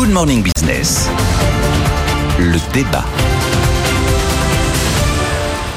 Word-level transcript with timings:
Good 0.00 0.12
Morning 0.12 0.42
Business. 0.42 1.10
Le 2.38 2.56
débat. 2.72 3.04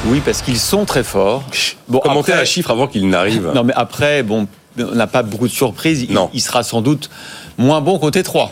Oui, 0.06 0.22
parce 0.24 0.40
qu'ils 0.40 0.56
sont 0.56 0.86
très 0.86 1.04
forts. 1.04 1.44
Bon, 1.88 1.98
Commenter 1.98 2.32
un 2.32 2.46
chiffre 2.46 2.70
avant 2.70 2.86
qu'il 2.86 3.06
n'arrive. 3.10 3.50
Non, 3.54 3.64
mais 3.64 3.74
après, 3.76 4.22
bon, 4.22 4.48
on 4.78 4.94
n'a 4.94 5.06
pas 5.06 5.22
beaucoup 5.22 5.46
de 5.46 5.52
surprises. 5.52 6.08
Non. 6.08 6.30
Il, 6.32 6.40
sera 6.40 6.62
sans 6.62 6.80
doute 6.80 7.10
moins 7.58 7.82
bon 7.82 7.98
qu'au 7.98 8.10
T3. 8.10 8.48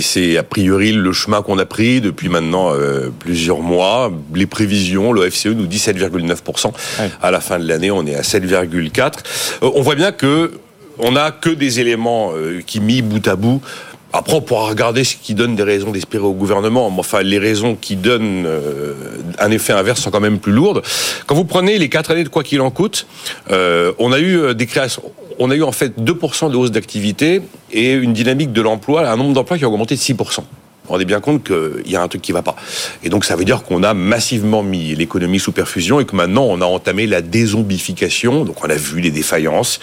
C'est 0.00 0.36
a 0.36 0.44
priori 0.44 0.92
le 0.92 1.12
chemin 1.12 1.42
qu'on 1.42 1.58
a 1.58 1.66
pris 1.66 2.00
depuis 2.00 2.28
maintenant 2.28 2.72
euh, 2.72 3.12
plusieurs 3.18 3.62
mois. 3.62 4.12
Les 4.32 4.46
prévisions, 4.46 5.12
le 5.12 5.28
FCE 5.28 5.46
nous 5.46 5.66
dit 5.66 5.78
7,9%. 5.78 6.70
À 7.20 7.32
la 7.32 7.40
fin 7.40 7.58
de 7.58 7.66
l'année, 7.66 7.90
on 7.90 8.06
est 8.06 8.14
à 8.14 8.22
7,4%. 8.22 9.10
Euh, 9.64 9.70
on 9.74 9.82
voit 9.82 9.96
bien 9.96 10.12
que 10.12 10.52
on 10.98 11.12
n'a 11.12 11.30
que 11.30 11.50
des 11.50 11.80
éléments 11.80 12.32
euh, 12.34 12.62
qui, 12.66 12.80
mis 12.80 13.02
bout 13.02 13.26
à 13.28 13.36
bout, 13.36 13.60
après, 14.18 14.34
on 14.34 14.40
pourra 14.40 14.68
regarder 14.68 15.04
ce 15.04 15.16
qui 15.16 15.34
donne 15.34 15.56
des 15.56 15.62
raisons 15.62 15.90
d'espérer 15.90 16.24
au 16.24 16.32
gouvernement. 16.32 16.90
Mais 16.90 17.00
enfin, 17.00 17.22
les 17.22 17.38
raisons 17.38 17.76
qui 17.80 17.96
donnent 17.96 18.44
euh, 18.46 18.94
un 19.38 19.50
effet 19.50 19.72
inverse 19.72 20.00
sont 20.00 20.10
quand 20.10 20.20
même 20.20 20.38
plus 20.38 20.52
lourdes. 20.52 20.82
Quand 21.26 21.34
vous 21.34 21.44
prenez 21.44 21.78
les 21.78 21.88
quatre 21.88 22.10
années 22.10 22.24
de 22.24 22.28
quoi 22.28 22.42
qu'il 22.42 22.60
en 22.60 22.70
coûte, 22.70 23.06
euh, 23.50 23.92
on 23.98 24.12
a 24.12 24.18
eu 24.18 24.54
des 24.54 24.66
créations. 24.66 25.02
On 25.38 25.50
a 25.50 25.54
eu 25.54 25.62
en 25.62 25.72
fait 25.72 25.98
2% 25.98 26.50
de 26.50 26.56
hausse 26.56 26.70
d'activité 26.70 27.42
et 27.70 27.92
une 27.92 28.12
dynamique 28.12 28.52
de 28.52 28.62
l'emploi, 28.62 29.08
un 29.08 29.16
nombre 29.16 29.34
d'emplois 29.34 29.58
qui 29.58 29.64
a 29.64 29.68
augmenté 29.68 29.94
de 29.94 30.00
6% 30.00 30.40
on 30.88 30.92
rendez 30.92 31.04
bien 31.04 31.20
compte 31.20 31.44
qu'il 31.44 31.90
y 31.90 31.96
a 31.96 32.02
un 32.02 32.08
truc 32.08 32.22
qui 32.22 32.32
va 32.32 32.42
pas. 32.42 32.56
Et 33.02 33.08
donc 33.08 33.24
ça 33.24 33.36
veut 33.36 33.44
dire 33.44 33.62
qu'on 33.62 33.82
a 33.82 33.94
massivement 33.94 34.62
mis 34.62 34.94
l'économie 34.94 35.38
sous 35.38 35.52
perfusion 35.52 36.00
et 36.00 36.04
que 36.04 36.16
maintenant 36.16 36.44
on 36.44 36.60
a 36.60 36.64
entamé 36.64 37.06
la 37.06 37.22
dézombification. 37.22 38.44
Donc 38.44 38.64
on 38.64 38.70
a 38.70 38.74
vu 38.74 39.00
les 39.00 39.10
défaillances, 39.10 39.80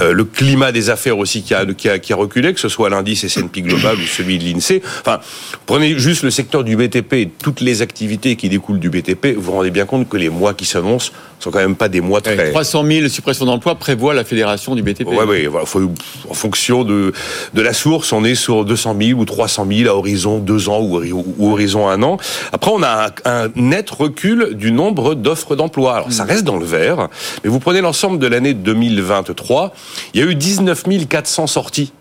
euh, 0.00 0.12
le 0.12 0.24
climat 0.24 0.72
des 0.72 0.90
affaires 0.90 1.18
aussi 1.18 1.42
qui 1.42 1.54
a, 1.54 1.64
qui 1.66 1.88
a, 1.88 1.98
qui 1.98 2.12
a 2.12 2.16
reculé, 2.16 2.52
que 2.52 2.60
ce 2.60 2.68
soit 2.68 2.90
l'indice 2.90 3.24
S&P 3.24 3.62
global 3.62 3.96
ou 3.96 4.06
celui 4.06 4.38
de 4.38 4.44
l'Insee. 4.44 4.82
Enfin, 5.00 5.20
prenez 5.66 5.98
juste 5.98 6.22
le 6.22 6.30
secteur 6.30 6.64
du 6.64 6.76
BTP 6.76 7.12
et 7.14 7.30
toutes 7.42 7.60
les 7.60 7.82
activités 7.82 8.36
qui 8.36 8.48
découlent 8.48 8.80
du 8.80 8.90
BTP, 8.90 9.34
vous 9.36 9.42
vous 9.42 9.52
rendez 9.52 9.70
bien 9.70 9.86
compte 9.86 10.08
que 10.08 10.16
les 10.16 10.28
mois 10.28 10.54
qui 10.54 10.64
s'annoncent 10.64 11.12
sont 11.38 11.50
quand 11.50 11.58
même 11.58 11.76
pas 11.76 11.88
des 11.88 12.00
mois 12.00 12.20
très... 12.20 12.50
300 12.50 12.84
000 12.86 13.08
suppressions 13.08 13.44
d'emplois 13.44 13.74
prévoit 13.74 14.14
la 14.14 14.24
fédération 14.24 14.74
du 14.74 14.82
BTP. 14.82 15.08
Voilà, 15.08 15.66
faut, 15.66 15.92
en 16.28 16.34
fonction 16.34 16.84
de, 16.84 17.12
de 17.54 17.62
la 17.62 17.72
source, 17.72 18.12
on 18.12 18.24
est 18.24 18.34
sur 18.34 18.64
200 18.64 18.96
000 19.00 19.20
ou 19.20 19.24
300 19.24 19.66
000 19.70 19.90
à 19.90 19.96
horizon 19.96 20.38
deux 20.42 20.68
ans 20.68 20.80
ou, 20.80 21.24
horizon 21.40 21.88
un 21.88 22.02
an. 22.02 22.18
Après, 22.52 22.70
on 22.72 22.82
a 22.82 23.10
un, 23.24 23.48
net 23.56 23.90
recul 23.90 24.54
du 24.54 24.72
nombre 24.72 25.14
d'offres 25.14 25.56
d'emploi. 25.56 25.96
Alors, 25.96 26.12
ça 26.12 26.24
mm. 26.24 26.28
reste 26.28 26.44
dans 26.44 26.56
le 26.56 26.66
vert, 26.66 27.08
mais 27.44 27.50
vous 27.50 27.60
prenez 27.60 27.80
l'ensemble 27.80 28.18
de 28.18 28.26
l'année 28.26 28.54
2023, 28.54 29.72
il 30.14 30.20
y 30.20 30.22
a 30.22 30.26
eu 30.26 30.34
19 30.34 30.84
400 31.08 31.46
sorties 31.46 31.92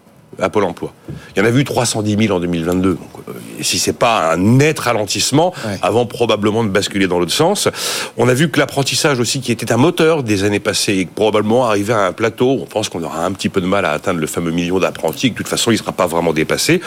à 0.41 0.49
Pôle 0.49 0.63
emploi. 0.63 0.93
Il 1.35 1.39
y 1.39 1.41
en 1.41 1.45
a 1.45 1.51
vu 1.51 1.63
310 1.63 2.17
000 2.17 2.35
en 2.35 2.39
2022. 2.39 2.93
Donc, 2.93 2.99
euh, 3.27 3.31
si 3.61 3.79
c'est 3.79 3.93
pas 3.93 4.33
un 4.33 4.37
net 4.37 4.79
ralentissement, 4.79 5.53
avant 5.81 6.05
probablement 6.05 6.63
de 6.63 6.69
basculer 6.69 7.07
dans 7.07 7.19
l'autre 7.19 7.31
sens. 7.31 7.69
On 8.17 8.27
a 8.27 8.33
vu 8.33 8.49
que 8.49 8.59
l'apprentissage 8.59 9.19
aussi, 9.19 9.41
qui 9.41 9.51
était 9.51 9.71
un 9.71 9.77
moteur 9.77 10.23
des 10.23 10.43
années 10.43 10.59
passées, 10.59 10.97
est 10.97 11.09
probablement 11.09 11.67
arrivé 11.67 11.93
à 11.93 12.05
un 12.05 12.11
plateau. 12.11 12.57
On 12.61 12.65
pense 12.65 12.89
qu'on 12.89 13.03
aura 13.03 13.25
un 13.25 13.31
petit 13.31 13.49
peu 13.49 13.61
de 13.61 13.67
mal 13.67 13.85
à 13.85 13.91
atteindre 13.91 14.19
le 14.19 14.27
fameux 14.27 14.51
million 14.51 14.79
d'apprentis. 14.79 15.31
De 15.31 15.35
toute 15.35 15.47
façon, 15.47 15.71
il 15.71 15.75
ne 15.75 15.79
sera 15.79 15.91
pas 15.91 16.07
vraiment 16.07 16.33
dépassé. 16.33 16.81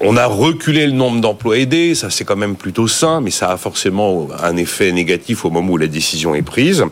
on 0.00 0.16
a 0.16 0.26
reculé 0.26 0.86
le 0.86 0.92
nombre 0.92 1.20
d'emplois 1.20 1.58
aidés. 1.58 1.94
Ça, 1.94 2.10
c'est 2.10 2.24
quand 2.24 2.36
même 2.36 2.56
plutôt 2.56 2.88
sain, 2.88 3.20
mais 3.20 3.30
ça 3.30 3.50
a 3.50 3.56
forcément 3.56 4.28
un 4.42 4.56
effet 4.56 4.92
négatif 4.92 5.44
au 5.44 5.50
moment 5.50 5.72
où 5.72 5.76
la 5.76 5.86
décision 5.86 6.34
est 6.34 6.42
prise. 6.42 6.84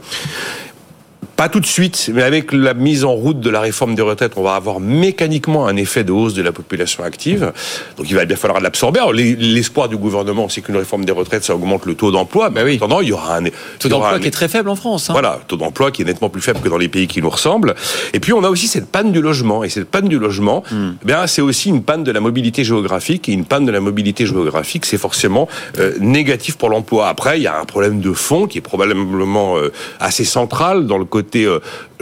Pas 1.38 1.48
tout 1.48 1.60
de 1.60 1.66
suite, 1.66 2.10
mais 2.12 2.24
avec 2.24 2.52
la 2.52 2.74
mise 2.74 3.04
en 3.04 3.12
route 3.12 3.38
de 3.38 3.48
la 3.48 3.60
réforme 3.60 3.94
des 3.94 4.02
retraites, 4.02 4.32
on 4.34 4.42
va 4.42 4.56
avoir 4.56 4.80
mécaniquement 4.80 5.68
un 5.68 5.76
effet 5.76 6.02
de 6.02 6.10
hausse 6.10 6.34
de 6.34 6.42
la 6.42 6.50
population 6.50 7.04
active. 7.04 7.52
Donc 7.96 8.10
il 8.10 8.16
va 8.16 8.24
bien 8.24 8.34
falloir 8.34 8.60
l'absorber. 8.60 9.02
L'espoir 9.14 9.88
du 9.88 9.96
gouvernement, 9.96 10.48
c'est 10.48 10.62
qu'une 10.62 10.76
réforme 10.76 11.04
des 11.04 11.12
retraites, 11.12 11.44
ça 11.44 11.54
augmente 11.54 11.86
le 11.86 11.94
taux 11.94 12.10
d'emploi. 12.10 12.50
Mais 12.50 12.64
oui. 12.64 12.74
Attendant, 12.74 13.02
il 13.02 13.10
y 13.10 13.12
aura 13.12 13.36
un 13.36 13.44
taux 13.78 13.88
d'emploi 13.88 14.18
qui 14.18 14.26
est 14.26 14.32
très 14.32 14.48
faible 14.48 14.68
en 14.68 14.74
France. 14.74 15.10
Hein. 15.10 15.12
Voilà, 15.12 15.38
taux 15.46 15.56
d'emploi 15.56 15.92
qui 15.92 16.02
est 16.02 16.04
nettement 16.04 16.28
plus 16.28 16.42
faible 16.42 16.58
que 16.58 16.68
dans 16.68 16.76
les 16.76 16.88
pays 16.88 17.06
qui 17.06 17.22
nous 17.22 17.30
ressemblent. 17.30 17.76
Et 18.14 18.18
puis 18.18 18.32
on 18.32 18.42
a 18.42 18.48
aussi 18.48 18.66
cette 18.66 18.88
panne 18.88 19.12
du 19.12 19.20
logement. 19.20 19.62
Et 19.62 19.68
cette 19.68 19.88
panne 19.88 20.08
du 20.08 20.18
logement, 20.18 20.64
bien 21.04 21.28
c'est 21.28 21.42
aussi 21.42 21.68
une 21.68 21.84
panne 21.84 22.02
de 22.02 22.10
la 22.10 22.18
mobilité 22.18 22.64
géographique. 22.64 23.28
Et 23.28 23.32
une 23.32 23.44
panne 23.44 23.64
de 23.64 23.70
la 23.70 23.80
mobilité 23.80 24.26
géographique, 24.26 24.86
c'est 24.86 24.98
forcément 24.98 25.46
euh, 25.78 25.92
négatif 26.00 26.56
pour 26.56 26.68
l'emploi. 26.68 27.06
Après, 27.06 27.38
il 27.38 27.44
y 27.44 27.46
a 27.46 27.60
un 27.60 27.64
problème 27.64 28.00
de 28.00 28.12
fond 28.12 28.48
qui 28.48 28.58
est 28.58 28.60
probablement 28.60 29.56
euh, 29.56 29.70
assez 30.00 30.24
central 30.24 30.88
dans 30.88 30.98
le 30.98 31.04
côté 31.04 31.27
euh, 31.36 31.60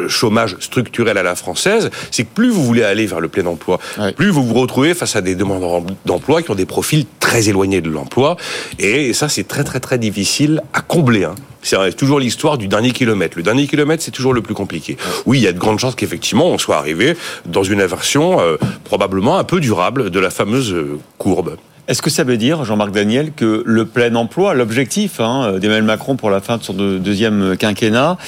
chômage 0.09 0.57
structurel 0.61 1.19
à 1.19 1.23
la 1.23 1.35
française, 1.35 1.91
c'est 2.11 2.25
que 2.25 2.35
plus 2.35 2.51
vous 2.51 2.65
voulez 2.65 2.83
aller 2.83 3.07
vers 3.07 3.21
le 3.21 3.29
plein 3.29 3.47
emploi, 3.47 3.79
plus 4.17 4.31
vous 4.31 4.45
vous 4.45 4.55
retrouvez 4.55 4.95
face 4.95 5.17
à 5.17 5.21
des 5.21 5.35
demandeurs 5.35 5.83
d'emploi 6.05 6.43
qui 6.43 6.51
ont 6.51 6.55
des 6.55 6.67
profils 6.67 7.07
très 7.21 7.49
éloignés 7.49 7.81
de 7.81 7.91
l'emploi. 7.91 8.37
Et 8.79 9.13
ça, 9.13 9.29
c'est 9.29 9.47
très 9.49 9.65
très 9.65 9.81
très 9.81 9.99
difficile 9.99 10.63
à 10.73 10.81
combler. 10.81 11.25
Hein. 11.25 11.35
C'est 11.67 11.97
toujours 11.97 12.21
l'histoire 12.21 12.59
du 12.59 12.69
dernier 12.69 12.93
kilomètre. 12.93 13.37
Le 13.37 13.43
dernier 13.43 13.67
kilomètre, 13.67 14.03
c'est 14.03 14.13
toujours 14.13 14.33
le 14.33 14.41
plus 14.41 14.55
compliqué. 14.55 14.97
Oui, 15.27 15.39
il 15.39 15.43
y 15.43 15.49
a 15.49 15.53
de 15.53 15.59
grandes 15.59 15.81
chances 15.81 15.97
qu'effectivement, 15.97 16.47
on 16.47 16.59
soit 16.59 16.77
arrivé 16.77 17.17
dans 17.45 17.65
une 17.65 17.81
inversion 17.81 18.41
euh, 18.41 18.57
probablement 18.85 19.37
un 19.37 19.45
peu 19.45 19.59
durable 19.59 20.11
de 20.11 20.21
la 20.21 20.31
fameuse 20.31 20.73
euh, 20.73 21.01
courbe. 21.19 21.57
Est-ce 21.89 22.03
que 22.03 22.11
ça 22.11 22.25
veut 22.25 22.37
dire, 22.37 22.65
Jean-Marc 22.65 22.91
Daniel, 22.91 23.33
que 23.33 23.63
le 23.65 23.87
plein 23.87 24.15
emploi, 24.17 24.55
l'objectif 24.55 25.21
hein, 25.21 25.59
d'Emmanuel 25.61 25.85
Macron 25.85 26.17
pour 26.17 26.31
la 26.31 26.41
fin 26.41 26.57
de 26.57 26.65
son 26.65 26.73
deuxième 26.73 27.57
quinquennat, 27.57 28.19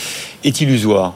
est 0.44 0.60
illusoire? 0.60 1.14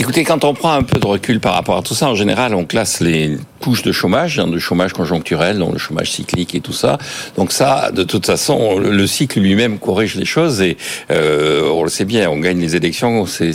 Écoutez, 0.00 0.24
quand 0.24 0.44
on 0.44 0.54
prend 0.54 0.72
un 0.72 0.82
peu 0.82 0.98
de 0.98 1.06
recul 1.06 1.40
par 1.40 1.52
rapport 1.52 1.76
à 1.76 1.82
tout 1.82 1.92
ça, 1.92 2.08
en 2.08 2.14
général, 2.14 2.54
on 2.54 2.64
classe 2.64 3.00
les 3.00 3.36
couches 3.60 3.82
de 3.82 3.92
chômage, 3.92 4.38
hein, 4.38 4.46
de 4.46 4.58
chômage 4.58 4.94
conjoncturel, 4.94 5.58
donc 5.58 5.74
le 5.74 5.78
chômage 5.78 6.10
cyclique 6.10 6.54
et 6.54 6.60
tout 6.60 6.72
ça. 6.72 6.96
Donc 7.36 7.52
ça, 7.52 7.90
de 7.92 8.02
toute 8.02 8.24
façon, 8.24 8.78
le, 8.78 9.06
cycle 9.06 9.40
lui-même 9.40 9.78
corrige 9.78 10.14
les 10.14 10.24
choses 10.24 10.62
et 10.62 10.78
euh, 11.10 11.68
on 11.68 11.82
le 11.82 11.90
sait 11.90 12.06
bien, 12.06 12.30
on 12.30 12.38
gagne 12.38 12.58
les 12.58 12.76
élections. 12.76 13.26
C'est 13.26 13.52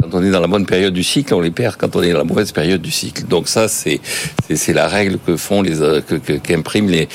quand 0.00 0.08
on 0.14 0.22
est 0.22 0.30
dans 0.30 0.40
la 0.40 0.46
bonne 0.46 0.64
période 0.64 0.94
du 0.94 1.02
cycle, 1.02 1.34
on 1.34 1.40
les 1.40 1.50
perd 1.50 1.76
quand 1.76 1.94
on 1.96 2.02
est 2.02 2.12
dans 2.12 2.18
la 2.18 2.24
mauvaise 2.24 2.52
période 2.52 2.80
du 2.80 2.90
cycle. 2.90 3.26
Donc 3.26 3.46
ça, 3.46 3.68
c'est 3.68 4.00
c'est 4.54 4.72
la 4.72 4.88
règle 4.88 5.18
que 5.18 5.36
font 5.36 5.60
les 5.60 5.80
que 6.00 6.14
qu'impriment 6.14 6.88
les 6.88 7.08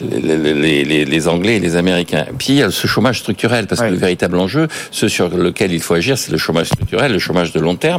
les, 0.00 0.84
les 0.84 1.04
les 1.04 1.28
Anglais 1.28 1.56
et 1.56 1.60
les 1.60 1.76
Américains. 1.76 2.24
Puis 2.38 2.54
il 2.54 2.56
y 2.56 2.62
a 2.62 2.70
ce 2.70 2.86
chômage 2.86 3.18
structurel 3.18 3.66
parce 3.66 3.82
que 3.82 3.86
le 3.88 3.96
véritable 3.96 4.38
enjeu, 4.38 4.66
ce 4.90 5.08
sur 5.08 5.28
lequel 5.28 5.72
il 5.72 5.80
faut 5.80 5.92
agir, 5.92 6.16
c'est 6.16 6.32
le 6.32 6.38
chômage 6.38 6.68
structurel, 6.68 7.12
le 7.12 7.18
chômage 7.18 7.52
de 7.52 7.60
long 7.60 7.76
terme 7.76 7.97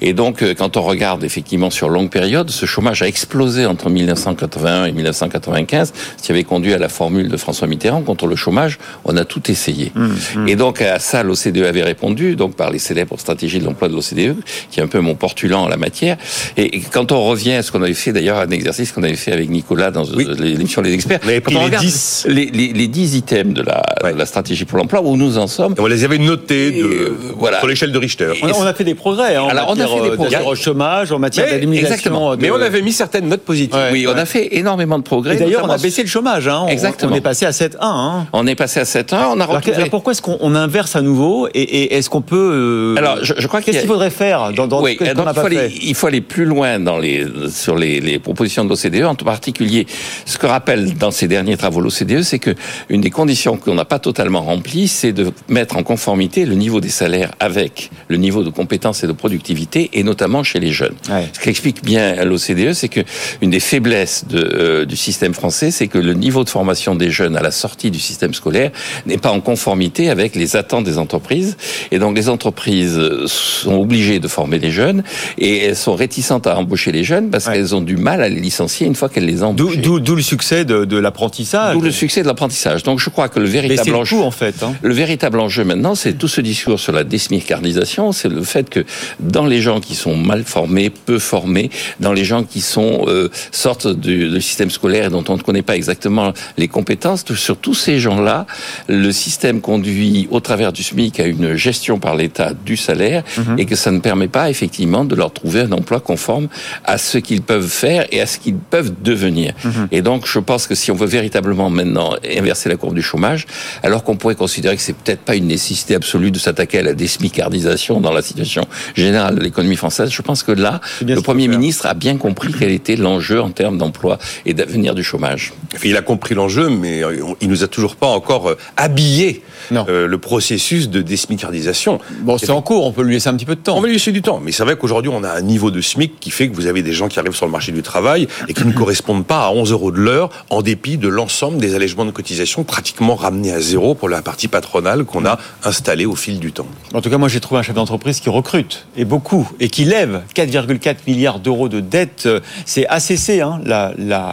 et 0.00 0.12
donc, 0.12 0.42
euh, 0.42 0.54
quand 0.54 0.76
on 0.76 0.82
regarde 0.82 1.24
effectivement 1.24 1.70
sur 1.70 1.88
longue 1.88 2.10
période, 2.10 2.50
ce 2.50 2.66
chômage 2.66 3.02
a 3.02 3.08
explosé 3.08 3.66
entre 3.66 3.90
1981 3.90 4.86
et 4.86 4.92
1995, 4.92 5.92
ce 6.16 6.22
qui 6.22 6.32
avait 6.32 6.44
conduit 6.44 6.74
à 6.74 6.78
la 6.78 6.88
formule 6.88 7.28
de 7.28 7.36
François 7.36 7.66
Mitterrand 7.66 8.02
contre 8.02 8.26
le 8.26 8.36
chômage, 8.36 8.78
on 9.04 9.16
a 9.16 9.24
tout 9.24 9.50
essayé. 9.50 9.92
Mmh, 9.94 10.06
mmh. 10.36 10.48
Et 10.48 10.56
donc, 10.56 10.82
à 10.82 10.98
ça, 10.98 11.22
l'OCDE 11.22 11.64
avait 11.64 11.82
répondu, 11.82 12.36
donc 12.36 12.54
par 12.54 12.70
les 12.70 12.78
célèbres 12.78 13.18
stratégies 13.18 13.58
de 13.58 13.64
l'emploi 13.64 13.88
de 13.88 13.94
l'OCDE, 13.94 14.36
qui 14.70 14.80
est 14.80 14.82
un 14.82 14.88
peu 14.88 15.00
mon 15.00 15.14
portulant 15.14 15.64
en 15.64 15.68
la 15.68 15.76
matière. 15.76 16.16
Et 16.56 16.80
quand 16.80 17.12
on 17.12 17.24
revient 17.24 17.54
à 17.54 17.62
ce 17.62 17.72
qu'on 17.72 17.82
avait 17.82 17.94
fait, 17.94 18.12
d'ailleurs, 18.12 18.38
un 18.38 18.50
exercice 18.50 18.92
qu'on 18.92 19.02
avait 19.02 19.16
fait 19.16 19.32
avec 19.32 19.50
Nicolas 19.50 19.90
dans 19.90 20.04
l'émission 20.38 20.82
Les 20.82 20.92
Experts, 20.92 21.20
quand 21.44 21.54
on 21.54 21.64
regarde 21.64 21.84
les 21.84 21.90
10. 21.90 22.26
Les, 22.28 22.88
10 22.88 23.16
items 23.16 23.54
de 23.54 23.62
la, 23.62 23.82
la, 24.14 24.26
stratégie 24.26 24.64
pour 24.64 24.78
l'emploi, 24.78 25.02
où 25.02 25.16
nous 25.16 25.38
en 25.38 25.46
sommes. 25.46 25.74
on 25.78 25.86
les 25.86 26.04
avait 26.04 26.18
notés 26.18 26.70
de, 26.72 26.84
euh, 26.84 27.16
voilà. 27.36 27.58
sur 27.58 27.68
l'échelle 27.68 27.92
de 27.92 27.98
Richter. 27.98 28.32
on 28.42 28.62
a 28.62 28.74
fait 28.74 28.84
des 28.84 28.94
progrès. 28.94 29.17
Hein, 29.26 29.48
Alors, 29.50 29.66
on 29.68 29.80
a 29.80 29.86
fait 29.86 30.10
des 30.10 30.16
progrès. 30.16 30.44
au 30.44 30.54
chômage, 30.54 31.12
en 31.12 31.18
matière 31.18 31.46
d'élimination. 31.46 32.36
Mais 32.38 32.50
on 32.50 32.60
avait 32.60 32.82
mis 32.82 32.92
certaines 32.92 33.28
notes 33.28 33.42
positives. 33.42 33.78
oui, 33.92 34.06
on 34.08 34.16
a 34.16 34.26
fait 34.26 34.56
énormément 34.56 34.98
de 34.98 35.04
progrès. 35.04 35.36
D'ailleurs, 35.36 35.64
on 35.64 35.70
a 35.70 35.78
baissé 35.78 36.02
le 36.02 36.08
chômage. 36.08 36.48
Hein. 36.48 36.66
Exactement. 36.68 37.12
On 37.12 37.16
est 37.16 37.20
passé 37.20 37.46
à 37.46 37.50
7,1. 37.50 37.76
Hein. 37.80 38.26
On 38.32 38.46
est 38.46 38.54
passé 38.54 38.80
à 38.80 38.84
7,1. 38.84 39.16
On 39.34 39.40
a 39.40 39.46
retrouvé... 39.46 39.76
Alors, 39.76 39.90
pourquoi 39.90 40.12
est-ce 40.12 40.22
qu'on 40.22 40.54
inverse 40.54 40.96
à 40.96 41.02
nouveau 41.02 41.48
Et, 41.54 41.96
est-ce 41.96 42.10
qu'on 42.10 42.22
peut... 42.22 42.36
Euh, 42.36 42.98
Alors, 42.98 43.18
je, 43.22 43.46
crois 43.46 43.60
Qu'est-ce 43.62 43.80
qu'il 43.80 43.88
faudrait 43.88 44.10
faire 44.10 44.52
dans, 44.52 44.66
dans 44.66 44.82
oui, 44.82 44.96
ce 44.98 45.12
qu'on 45.12 45.24
n'a 45.24 45.34
pas 45.34 45.48
fait 45.48 45.72
Il 45.82 45.94
faut 45.94 46.06
aller 46.06 46.20
plus 46.20 46.44
loin 46.44 46.78
dans 46.78 46.98
les, 46.98 47.26
sur 47.50 47.76
les, 47.76 48.00
les 48.00 48.18
propositions 48.18 48.64
de 48.64 48.70
l'OCDE, 48.70 49.04
en 49.04 49.14
particulier 49.14 49.86
ce 50.24 50.38
que 50.38 50.46
rappelle 50.46 50.94
dans 50.94 51.10
ces 51.10 51.28
derniers 51.28 51.56
travaux 51.56 51.80
l'OCDE, 51.80 52.22
c'est 52.22 52.38
que 52.38 52.54
une 52.88 53.00
des 53.00 53.10
conditions 53.10 53.56
qu'on 53.56 53.74
n'a 53.74 53.84
pas 53.84 53.98
totalement 53.98 54.42
remplies, 54.42 54.88
c'est 54.88 55.12
de 55.12 55.32
mettre 55.48 55.76
en 55.76 55.82
conformité 55.82 56.44
le 56.44 56.54
niveau 56.54 56.80
des 56.80 56.88
salaires 56.88 57.32
avec 57.40 57.90
le 58.08 58.16
niveau 58.16 58.42
de 58.42 58.50
compétences 58.50 59.04
et 59.04 59.06
de 59.08 59.12
productivité 59.12 59.90
et 59.94 60.02
notamment 60.02 60.42
chez 60.44 60.60
les 60.60 60.70
jeunes. 60.70 60.94
Ce 61.32 61.40
qu'explique 61.40 61.82
bien 61.82 62.24
l'OCDE, 62.24 62.72
c'est 62.72 62.88
que 62.88 63.00
une 63.42 63.50
des 63.50 63.60
faiblesses 63.60 64.24
de, 64.28 64.38
euh, 64.38 64.84
du 64.84 64.96
système 64.96 65.34
français, 65.34 65.70
c'est 65.70 65.88
que 65.88 65.98
le 65.98 66.14
niveau 66.14 66.44
de 66.44 66.50
formation 66.50 66.94
des 66.94 67.10
jeunes 67.10 67.36
à 67.36 67.42
la 67.42 67.50
sortie 67.50 67.90
du 67.90 67.98
système 67.98 68.34
scolaire 68.34 68.70
n'est 69.06 69.18
pas 69.18 69.30
en 69.30 69.40
conformité 69.40 70.10
avec 70.10 70.34
les 70.36 70.56
attentes 70.56 70.84
des 70.84 70.98
entreprises. 70.98 71.56
Et 71.90 71.98
donc 71.98 72.16
les 72.16 72.28
entreprises 72.28 73.00
sont 73.26 73.74
obligées 73.74 74.20
de 74.20 74.28
former 74.28 74.58
les 74.58 74.70
jeunes 74.70 75.02
et 75.38 75.64
elles 75.64 75.76
sont 75.76 75.96
réticentes 75.96 76.46
à 76.46 76.56
embaucher 76.56 76.92
les 76.92 77.04
jeunes 77.04 77.30
parce 77.30 77.46
qu'elles 77.46 77.74
ont 77.74 77.80
du 77.80 77.96
mal 77.96 78.22
à 78.22 78.28
les 78.28 78.40
licencier 78.40 78.86
une 78.86 78.94
fois 78.94 79.08
qu'elles 79.08 79.26
les 79.26 79.42
ont 79.42 79.48
embauchés. 79.48 79.78
D'où 79.78 80.14
le 80.14 80.22
succès 80.22 80.64
de, 80.64 80.84
de 80.84 80.96
l'apprentissage. 80.96 81.74
D'où 81.74 81.80
le 81.80 81.90
succès 81.90 82.22
de 82.22 82.26
l'apprentissage. 82.26 82.82
Donc 82.82 82.98
je 82.98 83.10
crois 83.10 83.28
que 83.28 83.40
le 83.40 83.46
véritable 83.46 83.94
enjeu, 83.94 84.18
en 84.18 84.30
fait, 84.30 84.62
hein. 84.62 84.74
le 84.82 84.94
véritable 84.94 85.40
enjeu 85.40 85.64
maintenant, 85.64 85.94
c'est 85.94 86.14
tout 86.14 86.28
ce 86.28 86.40
discours 86.40 86.78
sur 86.78 86.92
la 86.92 87.04
désmircarnisation, 87.04 88.12
c'est 88.12 88.28
le 88.28 88.42
fait 88.42 88.68
que 88.68 88.84
dans 89.20 89.46
les 89.46 89.60
gens 89.60 89.80
qui 89.80 89.94
sont 89.94 90.16
mal 90.16 90.44
formés, 90.44 90.90
peu 90.90 91.18
formés, 91.18 91.70
dans 92.00 92.12
les 92.12 92.24
gens 92.24 92.44
qui 92.44 92.60
sont 92.60 93.04
euh, 93.08 93.28
sortent 93.52 93.88
du, 93.88 94.28
du, 94.28 94.40
système 94.40 94.70
scolaire 94.70 95.06
et 95.06 95.10
dont 95.10 95.24
on 95.28 95.36
ne 95.36 95.42
connaît 95.42 95.62
pas 95.62 95.76
exactement 95.76 96.32
les 96.56 96.68
compétences. 96.68 97.24
Sur 97.34 97.56
tous 97.56 97.74
ces 97.74 97.98
gens-là, 97.98 98.46
le 98.88 99.12
système 99.12 99.60
conduit 99.60 100.28
au 100.30 100.40
travers 100.40 100.72
du 100.72 100.82
SMIC 100.82 101.20
à 101.20 101.26
une 101.26 101.54
gestion 101.54 101.98
par 101.98 102.14
l'État 102.14 102.52
du 102.54 102.76
salaire 102.76 103.22
et 103.56 103.64
que 103.64 103.76
ça 103.76 103.90
ne 103.90 104.00
permet 104.00 104.28
pas 104.28 104.50
effectivement 104.50 105.04
de 105.04 105.14
leur 105.14 105.32
trouver 105.32 105.60
un 105.60 105.72
emploi 105.72 106.00
conforme 106.00 106.48
à 106.84 106.98
ce 106.98 107.18
qu'ils 107.18 107.42
peuvent 107.42 107.68
faire 107.68 108.06
et 108.12 108.20
à 108.20 108.26
ce 108.26 108.38
qu'ils 108.38 108.56
peuvent 108.56 108.92
devenir. 109.02 109.54
Et 109.90 110.02
donc, 110.02 110.26
je 110.26 110.38
pense 110.38 110.66
que 110.66 110.74
si 110.74 110.90
on 110.90 110.94
veut 110.94 111.06
véritablement 111.06 111.70
maintenant 111.70 112.14
inverser 112.36 112.68
la 112.68 112.76
courbe 112.76 112.94
du 112.94 113.02
chômage, 113.02 113.46
alors 113.82 114.04
qu'on 114.04 114.16
pourrait 114.16 114.34
considérer 114.34 114.76
que 114.76 114.82
c'est 114.82 114.96
peut-être 114.96 115.20
pas 115.20 115.36
une 115.36 115.46
nécessité 115.46 115.94
absolue 115.94 116.30
de 116.30 116.38
s'attaquer 116.38 116.78
à 116.78 116.82
la 116.82 116.94
désmicardisation 116.94 118.00
dans 118.00 118.12
la 118.12 118.22
situation 118.22 118.66
générale 118.94 119.36
de 119.36 119.40
l'économie 119.40 119.76
française, 119.76 120.10
je 120.10 120.22
pense 120.22 120.42
que 120.42 120.52
là, 120.52 120.80
le 121.02 121.20
Premier 121.20 121.48
ministre 121.48 121.86
a 121.86 121.94
bien 121.94 122.16
compris 122.16 122.52
quel 122.58 122.70
était 122.70 122.96
l'enjeu 122.96 123.40
en 123.40 123.50
termes 123.50 123.78
d'emploi 123.78 124.18
et 124.46 124.54
d'avenir 124.54 124.94
du 124.94 125.02
chômage. 125.02 125.52
Il 125.84 125.96
a 125.96 126.02
compris 126.02 126.34
l'enjeu, 126.34 126.68
mais 126.68 127.02
il 127.40 127.48
nous 127.48 127.64
a 127.64 127.68
toujours 127.68 127.96
pas 127.96 128.06
encore 128.06 128.56
habillé 128.76 129.42
euh, 129.72 130.06
le 130.06 130.18
processus 130.18 130.88
de 130.88 131.02
désmicardisation. 131.02 132.00
Bon, 132.20 132.38
c'est 132.38 132.50
en 132.50 132.62
cours, 132.62 132.86
on 132.86 132.92
peut 132.92 133.02
lui 133.02 133.14
laisser 133.14 133.28
un 133.28 133.34
petit 133.34 133.44
peu 133.44 133.54
de 133.54 133.60
temps. 133.60 133.76
On 133.76 133.80
va 133.80 133.86
lui 133.86 133.94
laisser 133.94 134.12
du 134.12 134.22
temps, 134.22 134.40
mais 134.42 134.52
c'est 134.52 134.62
vrai 134.62 134.76
qu'aujourd'hui, 134.76 135.10
on 135.14 135.22
a 135.24 135.30
un 135.30 135.40
niveau 135.40 135.70
de 135.70 135.80
SMIC 135.80 136.18
qui 136.20 136.30
fait 136.30 136.48
que 136.48 136.54
vous 136.54 136.66
avez 136.66 136.82
des 136.82 136.92
gens 136.92 137.08
qui 137.08 137.18
arrivent 137.18 137.34
sur 137.34 137.46
le 137.46 137.52
marché 137.52 137.72
du 137.72 137.82
travail 137.82 138.28
et 138.48 138.54
qui 138.54 138.64
ne 138.64 138.72
correspondent 138.78 139.26
pas 139.26 139.46
à 139.46 139.50
11 139.50 139.72
euros 139.72 139.90
de 139.90 139.98
l'heure, 139.98 140.30
en 140.50 140.62
dépit 140.62 140.96
de 140.96 141.08
l'ensemble 141.08 141.58
des 141.58 141.74
allègements 141.74 142.04
de 142.04 142.10
cotisation 142.10 142.64
pratiquement 142.64 143.14
ramenés 143.14 143.52
à 143.52 143.60
zéro 143.60 143.94
pour 143.94 144.08
la 144.08 144.22
partie 144.22 144.48
patronale 144.48 145.04
qu'on 145.04 145.26
a 145.26 145.38
installée 145.64 146.06
au 146.06 146.16
fil 146.16 146.38
du 146.38 146.52
temps. 146.52 146.66
En 146.94 147.00
tout 147.00 147.10
cas, 147.10 147.18
moi, 147.18 147.28
j'ai 147.28 147.40
trouvé 147.40 147.60
un 147.60 147.62
chef 147.62 147.74
d'entreprise 147.74 148.20
qui 148.20 148.30
recrute, 148.30 148.77
et 148.96 149.04
beaucoup, 149.04 149.48
et 149.60 149.68
qui 149.68 149.84
lève 149.84 150.22
4,4 150.34 150.96
milliards 151.06 151.40
d'euros 151.40 151.68
de 151.68 151.80
dettes. 151.80 152.28
C'est 152.64 152.86
ACC, 152.86 153.40
hein, 153.40 153.60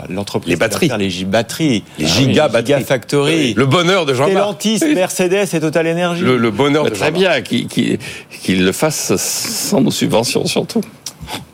l'entreprise. 0.10 0.50
les 0.50 0.56
batteries. 0.58 0.92
Les 0.98 1.26
batteries. 1.26 1.84
Les 2.00 2.06
giga 2.06 2.48
batteries. 2.48 2.84
Factory. 2.84 3.54
Le 3.54 3.66
bonheur 3.66 4.06
de 4.06 4.14
Jean-Marc. 4.14 4.62
Stellantis, 4.62 4.96
Mercedes 4.96 5.48
et 5.54 5.60
Total 5.60 5.88
Energy. 5.88 6.22
Le, 6.22 6.38
le 6.38 6.52
bonheur 6.52 6.86
de 6.86 6.90
Très 6.90 7.12
bien, 7.12 7.42
qu'il 7.42 7.68
qu 7.68 8.56
le 8.56 8.72
fasse 8.72 9.16
sans 9.18 9.82
nos 9.82 9.92
subventions 9.92 10.46
surtout. 10.46 10.82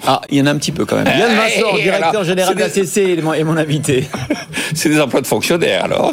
Ah, 0.06 0.22
il 0.30 0.40
y 0.40 0.42
en 0.42 0.48
a 0.48 0.52
un 0.52 0.58
petit 0.58 0.72
peu 0.72 0.86
quand 0.86 0.98
même. 0.98 1.08
Yann 1.08 1.36
Vincent, 1.36 1.76
directeur 1.78 2.10
alors, 2.10 2.24
général 2.24 2.56
d'ACC, 2.56 2.98
est 2.98 3.44
mon 3.44 3.58
invité. 3.58 4.08
C'est 4.74 4.90
des 4.90 5.00
emplois 5.00 5.22
de 5.22 5.28
fonctionnaires 5.28 5.86
alors. 5.86 6.12